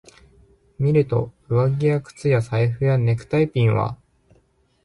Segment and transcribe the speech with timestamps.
[0.79, 3.99] 見ると、上着や靴や財布やネクタイピンは、